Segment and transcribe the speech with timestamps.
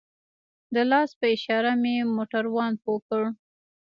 [0.73, 3.23] د لاس په اشاره مې موټروان پوه کړ.